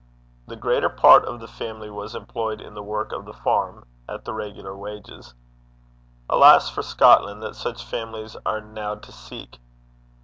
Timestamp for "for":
6.71-6.81